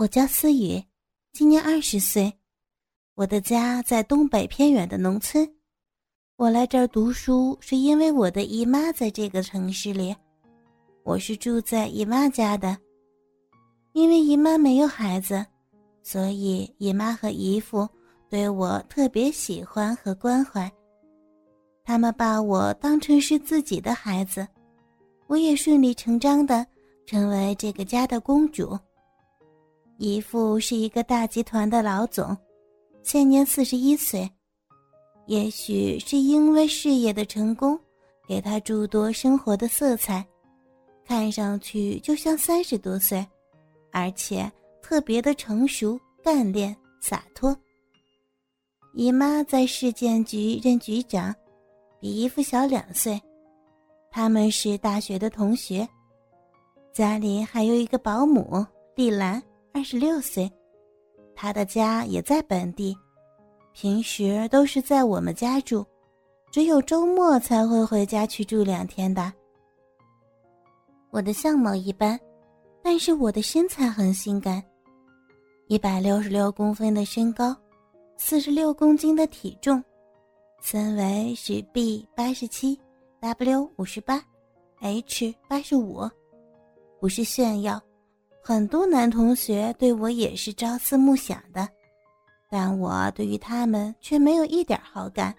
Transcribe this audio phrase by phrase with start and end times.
[0.00, 0.82] 我叫思雨，
[1.34, 2.32] 今年二十岁，
[3.16, 5.46] 我的家在东北偏远的农村。
[6.36, 10.16] 我来这儿读书是因为我的姨妈在这个城市里，
[11.04, 12.74] 我是住在姨妈家的。
[13.92, 15.44] 因为姨妈没有孩子，
[16.02, 17.86] 所以姨妈和姨父
[18.30, 20.72] 对我特别喜欢和关怀，
[21.84, 24.48] 他们把我当成是自己的孩子，
[25.26, 26.66] 我也顺理成章的
[27.04, 28.78] 成为这个家的公主。
[30.00, 32.34] 姨父是一个大集团的老总，
[33.02, 34.26] 现年四十一岁。
[35.26, 37.78] 也许是因为事业的成功，
[38.26, 40.26] 给他诸多生活的色彩，
[41.04, 43.24] 看上去就像三十多岁，
[43.92, 47.54] 而且特别的成熟、干练、洒脱。
[48.94, 51.34] 姨妈在市建局任局长，
[52.00, 53.20] 比姨父小两岁，
[54.10, 55.86] 他们是大学的同学。
[56.90, 58.64] 家里还有一个保姆
[58.96, 59.42] 丽兰。
[59.72, 60.50] 二十六岁，
[61.34, 62.96] 他的家也在本地，
[63.72, 65.86] 平时都是在我们家住，
[66.50, 69.32] 只有周末才会回家去住两天的。
[71.10, 72.18] 我的相貌一般，
[72.82, 74.62] 但是我的身材很性感，
[75.68, 77.56] 一百六十六公分的身高，
[78.16, 79.82] 四十六公斤的体重，
[80.60, 82.78] 身围是 B 八十七
[83.20, 84.22] ，W 五十八
[84.80, 86.08] ，H 八十五，
[87.00, 87.80] 不是炫耀。
[88.42, 91.68] 很多男同学对我也是朝思暮想的，
[92.48, 95.34] 但我对于他们却没有一点好感，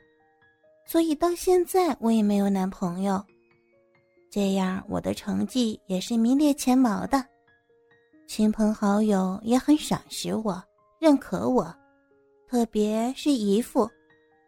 [0.85, 3.23] 所以到现在我也没有男朋友。
[4.29, 7.21] 这样我的成绩也是名列前茅的，
[8.27, 10.63] 亲朋好友也很赏识我、
[10.99, 11.75] 认可我，
[12.47, 13.89] 特别是姨父，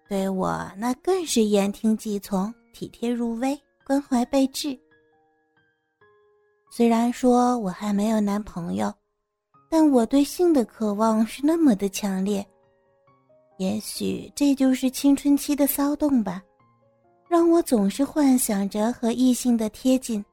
[0.07, 4.79] 对我那更是言听计从、体贴入微、关怀备至。
[6.75, 8.91] 虽然说我还没有男朋友，
[9.69, 12.43] 但我对性的渴望是那么的强烈。
[13.59, 16.41] 也许这就是青春期的骚动吧，
[17.29, 20.25] 让我总是幻想着和异性的贴近，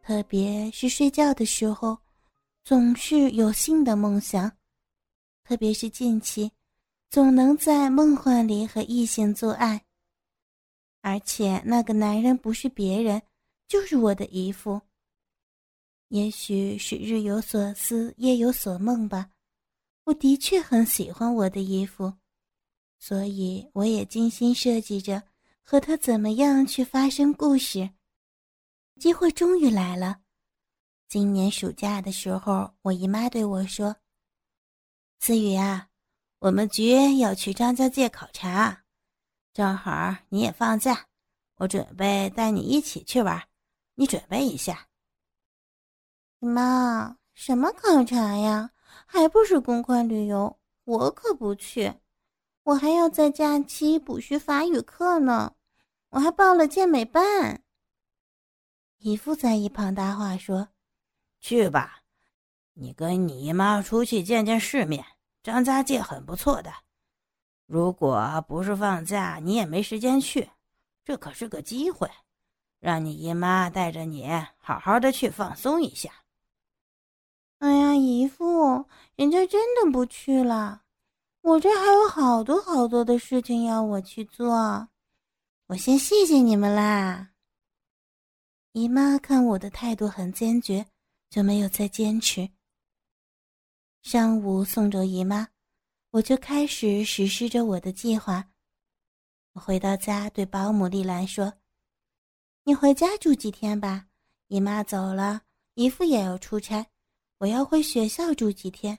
[0.00, 1.98] 特别是睡觉的时候，
[2.62, 4.48] 总是有性的梦想。
[5.42, 6.48] 特别是近期，
[7.10, 9.82] 总能在梦幻里和异性做爱，
[11.00, 13.20] 而且那个男人不是别人，
[13.66, 14.80] 就是我的姨父。
[16.12, 19.30] 也许是日有所思，夜有所梦吧。
[20.04, 22.12] 我的确很喜欢我的衣服，
[22.98, 25.22] 所以我也精心设计着
[25.62, 27.88] 和他怎么样去发生故事。
[29.00, 30.20] 机会终于来了。
[31.08, 33.96] 今年暑假的时候，我姨妈对我说
[35.18, 35.88] ：“思雨啊，
[36.40, 38.84] 我们局要去张家界考察，
[39.54, 41.06] 正好你也放假，
[41.56, 43.48] 我准备带你一起去玩，
[43.94, 44.88] 你准备一下。”
[46.44, 48.70] 妈，什么考察呀？
[49.06, 50.58] 还不是公款旅游？
[50.84, 51.94] 我可不去，
[52.64, 55.54] 我还要在假期补学法语课呢。
[56.10, 57.62] 我还报了健美班。
[58.98, 60.68] 姨父在一旁搭话说
[61.40, 62.00] ：“去吧，
[62.72, 65.04] 你跟你姨妈出去见见世面。
[65.44, 66.72] 张家界很不错的，
[67.66, 70.50] 如果不是放假，你也没时间去。
[71.04, 72.10] 这可是个机会，
[72.80, 76.10] 让你姨妈带着你好好的去放松一下。”
[77.62, 78.84] 哎呀，姨父，
[79.14, 80.82] 人家真的不去了。
[81.42, 84.88] 我这还有好多好多的事情要我去做，
[85.68, 87.30] 我先谢谢你们啦。
[88.72, 90.84] 姨妈看我的态度很坚决，
[91.30, 92.50] 就没有再坚持。
[94.02, 95.46] 上午送走姨妈，
[96.10, 98.44] 我就开始实施着我的计划。
[99.52, 101.52] 我回到家，对保姆丽兰说
[102.66, 104.06] ：“你回家住几天吧，
[104.48, 105.42] 姨妈走了，
[105.74, 106.84] 姨父也要出差。”
[107.42, 108.96] 我要回学校住几天，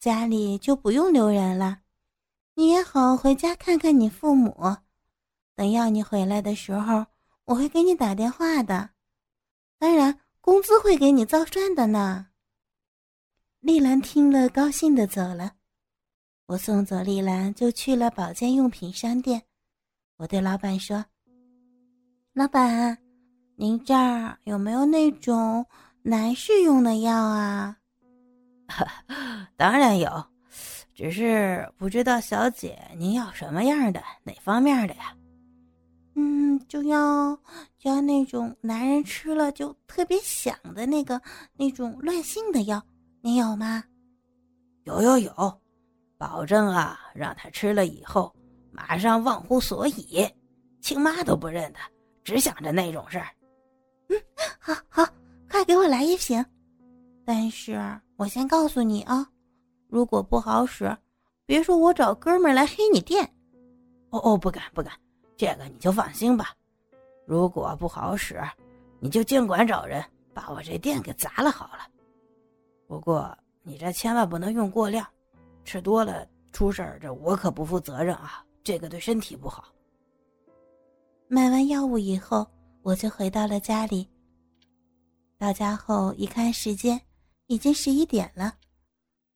[0.00, 1.80] 家里就不用留人了。
[2.54, 4.74] 你也好回家看看你父母。
[5.54, 7.04] 等要你回来的时候，
[7.44, 8.88] 我会给你打电话的。
[9.78, 12.28] 当然，工资会给你照算的呢。
[13.60, 15.52] 丽兰听了，高兴的走了。
[16.46, 19.42] 我送走丽兰，就去了保健用品商店。
[20.16, 21.04] 我对老板说
[22.32, 22.96] ：“老板，
[23.56, 25.66] 您这儿有没有那种
[26.00, 27.76] 男士用的药啊？”
[29.56, 30.24] 当然有，
[30.94, 35.14] 只是不知道小姐您要什么样的，哪方面的呀？
[36.14, 37.34] 嗯，就要
[37.78, 41.20] 就要那种男人吃了就特别想的那个
[41.56, 42.82] 那种乱性的药，
[43.22, 43.82] 你有吗？
[44.84, 45.60] 有有有，
[46.18, 48.34] 保证啊，让他吃了以后
[48.70, 50.28] 马上忘乎所以，
[50.80, 51.78] 亲妈都不认得，
[52.24, 53.28] 只想着那种事儿。
[54.08, 54.20] 嗯，
[54.58, 55.08] 好好，
[55.50, 56.44] 快给我来一瓶。
[57.24, 57.80] 但是。
[58.22, 59.28] 我先告诉你啊，
[59.88, 60.96] 如果不好使，
[61.44, 63.28] 别说我找哥们儿来黑你店。
[64.10, 64.92] 哦哦，不敢不敢，
[65.36, 66.54] 这个你就放心吧。
[67.26, 68.40] 如果不好使，
[69.00, 71.88] 你就尽管找人把我这店给砸了好了。
[72.86, 75.04] 不过你这千万不能用过量，
[75.64, 79.64] 吃多了出事儿，这我可不负责任啊，这个对身体不好。
[81.26, 82.46] 买完药物以后，
[82.82, 84.08] 我就回到了家里。
[85.36, 87.00] 到家后一看时间，
[87.46, 88.54] 已经十一点了，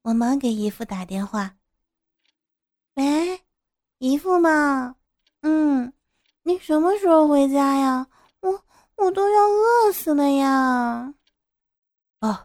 [0.03, 1.55] 我忙给姨父打电话
[2.97, 3.41] ：“喂，
[3.99, 4.97] 姨父吗？
[5.43, 5.93] 嗯，
[6.43, 8.07] 你什么时候回家呀？
[8.41, 8.65] 我
[8.97, 11.13] 我都要饿死了呀！”
[12.21, 12.39] 哦，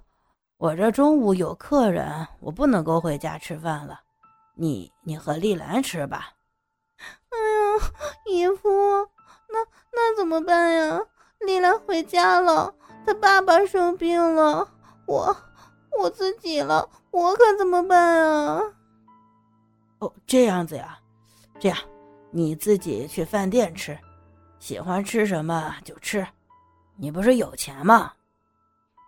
[0.57, 4.01] 我这中午有客人，我不能够回家吃饭了。
[4.55, 6.33] 你你和丽兰吃吧。
[6.99, 7.93] 哎呀，
[8.25, 8.69] 姨父，
[9.47, 9.59] 那
[9.91, 10.99] 那怎么办呀？
[11.39, 12.75] 丽兰回家了。
[13.05, 14.67] 她爸爸生病了，
[15.07, 15.35] 我
[16.01, 18.61] 我自己了，我可怎么办啊？
[19.99, 20.97] 哦，这样子呀，
[21.59, 21.77] 这样，
[22.31, 23.97] 你自己去饭店吃，
[24.57, 26.25] 喜欢吃什么就吃。
[26.97, 28.13] 你不是有钱吗？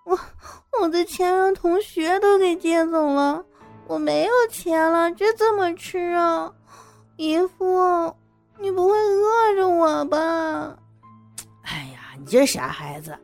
[0.06, 0.20] 我
[0.82, 3.44] 我的钱让同学都给借走了，
[3.88, 6.54] 我没有钱了，这怎么吃啊？
[7.16, 8.16] 姨父，
[8.60, 10.78] 你不会饿着我吧？
[11.64, 13.18] 哎呀，你这傻孩子！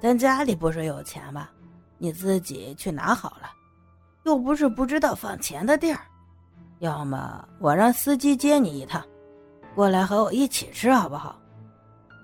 [0.00, 1.48] 咱家里不是有钱吗？
[1.98, 3.50] 你自己去拿好了，
[4.24, 6.00] 又不是不知道放钱的地儿。
[6.80, 9.02] 要么我让司机接你一趟，
[9.74, 11.40] 过来和我一起吃，好不好？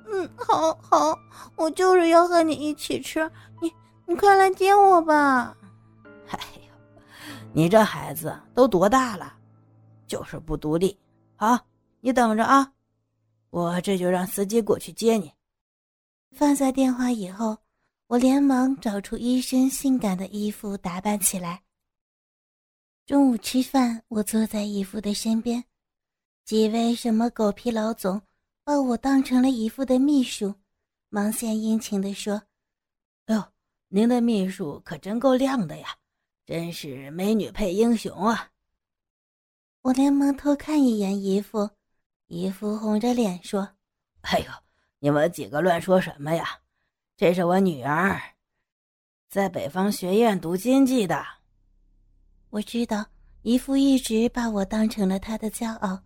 [0.07, 1.19] 嗯，好，好，
[1.57, 3.31] 我就是要和你一起吃。
[3.63, 3.73] 你，
[4.07, 5.57] 你快来接我吧。
[6.29, 6.73] 哎呦，
[7.53, 9.33] 你这孩子都多大了，
[10.07, 10.99] 就是不独立。
[11.37, 11.59] 好，
[12.01, 12.71] 你等着啊，
[13.49, 15.33] 我这就让司机过去接你。
[16.33, 17.57] 放下电话以后。
[18.13, 21.63] 我连忙找出一身性感的衣服打扮起来。
[23.07, 25.65] 中午吃饭，我坐在姨父的身边，
[26.45, 28.21] 几位什么狗屁老总
[28.65, 30.55] 把我当成了姨父的秘书，
[31.09, 32.35] 忙献殷勤地说
[33.25, 33.43] ：“哎呦，
[33.89, 35.97] 您的秘书可真够亮的呀，
[36.45, 38.51] 真是美女配英雄啊！”
[39.81, 41.71] 我连忙偷看一眼姨父，
[42.27, 43.67] 姨父红着脸说
[44.21, 44.53] ：“哎呦，
[44.99, 46.47] 你们几个乱说什么呀？”
[47.23, 48.21] 这是我女儿，
[49.31, 51.25] 在北方学院读经济的。
[52.51, 53.07] 我知道
[53.43, 55.97] 姨父一直把我当成了他的骄傲，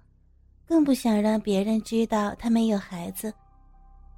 [0.66, 3.32] 更不想让别人知道他没有孩子。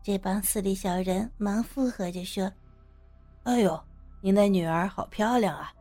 [0.02, 2.52] 这帮势利小人忙附和着说
[3.46, 3.80] ：“哎呦，
[4.20, 5.72] 您的女儿好漂亮啊，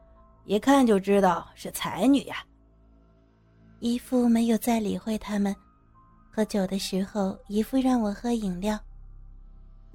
[0.46, 2.46] 一看就知道是才女呀。”
[3.81, 5.56] 姨父没有再理会他们。
[6.30, 8.80] 喝酒的时候，姨父让我喝饮料。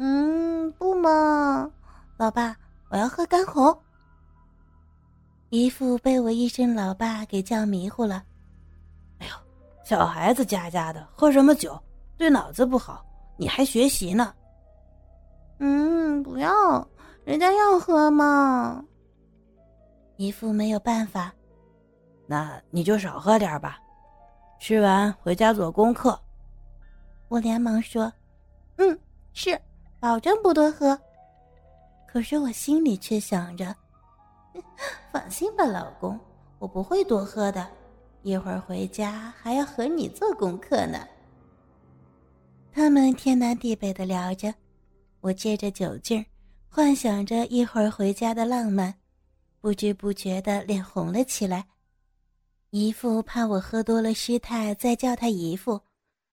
[0.04, 1.70] 嗯，不嘛，
[2.16, 2.56] 老爸，
[2.88, 3.72] 我要喝干红。
[5.50, 8.24] 姨父被我一声“老爸”给叫迷糊了。
[9.20, 9.32] 哎呦，
[9.84, 11.80] 小孩子家家的，喝什么酒
[12.16, 13.06] 对脑子不好？
[13.36, 14.34] 你还学习呢？
[15.60, 16.84] 嗯，不要，
[17.24, 18.84] 人家要喝嘛。
[20.16, 21.32] 姨父没有办法，
[22.26, 23.78] 那你就少喝点吧。
[24.58, 26.18] 吃完回家做功课。
[27.28, 28.12] 我连忙说
[28.78, 28.98] ：“嗯，
[29.32, 29.56] 是。”
[30.02, 30.98] 保证不多喝，
[32.08, 33.72] 可是我心里却想着：
[35.12, 36.18] 放心吧，老公，
[36.58, 37.70] 我不会多喝的。
[38.22, 41.06] 一会儿回家还要和你做功课呢。
[42.72, 44.52] 他们天南地北的聊着，
[45.20, 46.26] 我借着酒劲儿，
[46.68, 48.92] 幻想着一会儿回家的浪漫，
[49.60, 51.64] 不知不觉的脸红了起来。
[52.70, 55.80] 姨父怕我喝多了失态，再叫他姨父，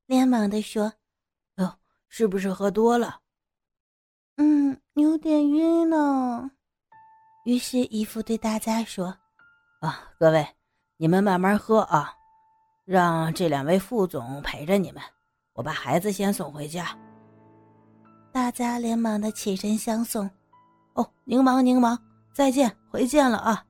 [0.08, 0.92] 连忙的说
[1.58, 1.72] ：“哟，
[2.08, 3.20] 是不是喝多了？”
[4.42, 6.50] 嗯，有点晕呢。
[7.44, 9.14] 于是姨父对大家说
[9.82, 10.48] ：“啊，各位，
[10.96, 12.14] 你们慢慢喝啊，
[12.86, 15.04] 让这两位副总陪着你们，
[15.52, 16.98] 我把孩子先送回家。”
[18.32, 20.30] 大家连忙的起身相送。
[20.94, 22.00] 哦，您忙您忙，
[22.34, 23.66] 再见，回见了啊。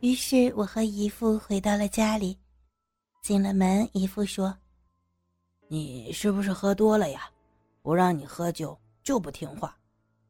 [0.00, 2.38] 于是我和姨父回到了家里。
[3.24, 4.54] 进了门，姨父说
[5.66, 7.22] ：“你是不是喝多了呀？
[7.80, 9.74] 不让你喝酒就不听话，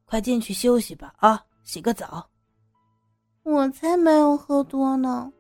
[0.05, 1.13] 快进去休息吧！
[1.19, 2.25] 啊，洗个澡。”
[3.43, 5.33] 我才没有喝多呢，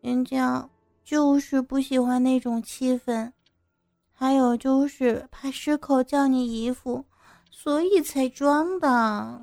[0.00, 0.66] 人家
[1.04, 3.30] 就是不喜欢那种气氛，
[4.10, 7.04] 还有就是怕失口叫你姨父，
[7.50, 9.42] 所以才装的。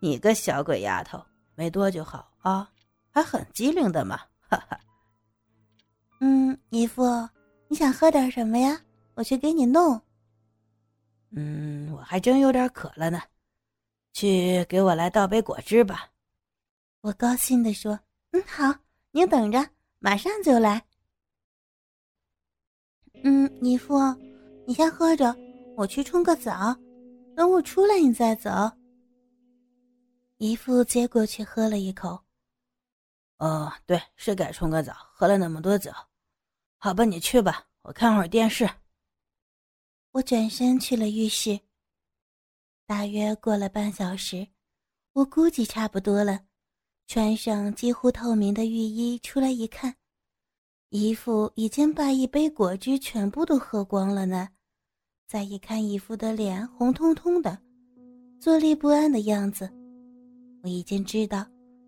[0.00, 1.22] 你个小鬼丫头，
[1.54, 2.70] 没多就好啊，
[3.10, 4.16] 还很机灵的嘛，
[4.48, 4.80] 哈哈。
[6.20, 7.04] 嗯，姨父，
[7.68, 8.80] 你想喝点什么呀？
[9.14, 10.00] 我去给你弄。
[11.30, 13.20] 嗯，我还真有点渴了呢，
[14.12, 16.10] 去给我来倒杯果汁吧。
[17.02, 17.98] 我高兴地说
[18.32, 18.74] ：“嗯，好，
[19.12, 19.64] 您等着，
[19.98, 20.84] 马上就来。”
[23.24, 23.98] 嗯，姨父，
[24.66, 25.36] 你先喝着，
[25.76, 26.74] 我去冲个澡，
[27.36, 28.50] 等我出来你再走。
[30.38, 32.20] 姨父接过去喝了一口。
[33.38, 35.90] 哦，对，是该冲个澡，喝了那么多酒。
[36.80, 38.68] 好吧，你去吧，我看会儿电视。
[40.12, 41.58] 我转身去了浴室。
[42.86, 44.46] 大约过了半小时，
[45.12, 46.40] 我估计差不多了，
[47.08, 49.92] 穿上几乎透明的浴衣出来一看。
[50.90, 54.48] 姨父已经把一杯果汁全部都喝光了呢。
[55.26, 57.58] 再一看姨父的脸红彤彤的，
[58.40, 59.68] 坐立不安的样子，
[60.62, 61.44] 我已经知道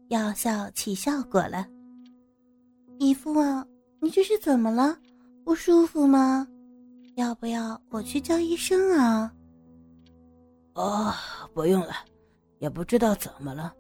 [0.09, 1.67] 药效起效果了。
[2.99, 3.67] 姨父啊，
[4.01, 4.99] 你这是怎么了？
[5.45, 6.47] 不舒服吗？
[7.17, 9.33] 要不要我去叫医生啊？
[10.75, 11.13] 哦，
[11.53, 11.93] 不用了，
[12.59, 13.73] 也不知道怎么了，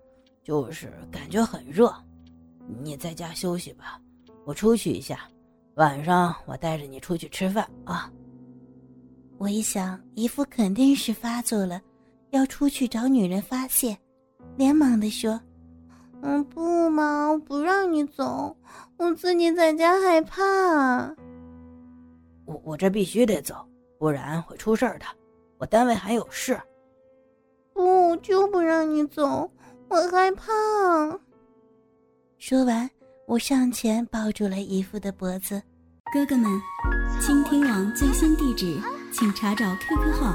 [0.45, 1.95] 就是感觉很热。
[2.83, 4.01] 你在家休息吧。
[4.45, 5.29] 我出去一下，
[5.75, 8.11] 晚上我带着你出去吃饭啊。
[9.39, 11.81] 我一想，姨父肯定是发作了，
[12.31, 13.97] 要出去找女人发泄，
[14.57, 15.41] 连忙的说
[16.23, 18.57] ：“嗯，不嘛，我不让你走，
[18.97, 21.15] 我自己在家害怕。
[22.45, 23.57] 我我这必须得走，
[23.99, 25.05] 不然会出事儿的。
[25.59, 26.61] 我单位还有事。
[27.73, 29.51] 不，就不让你走，
[29.89, 30.45] 我害怕。”
[32.39, 32.89] 说完。
[33.27, 35.63] 我上前抱住了姨父的脖子，
[36.13, 36.51] 哥哥们，
[37.21, 38.77] 倾听网最新地址，
[39.13, 40.35] 请查找 QQ 号